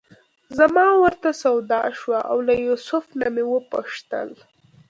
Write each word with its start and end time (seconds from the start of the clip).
زما 0.57 0.87
ورته 1.03 1.29
سودا 1.41 1.81
شوه 1.99 2.19
او 2.31 2.37
له 2.47 2.53
یوسف 2.67 3.05
نه 3.19 3.27
مې 3.33 3.43
وپوښتل. 3.47 4.29